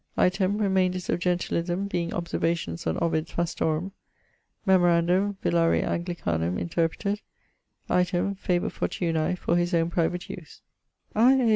[0.17, 3.91] item, 'Remaynders of Gentilisme,' being observations on Ovid's Fastorum.
[4.65, 7.21] memorandum, 'Villare Anglicanum interpreted.'
[7.87, 10.63] item, Faber Fortunae (for his own private use).
[11.13, 11.49] I.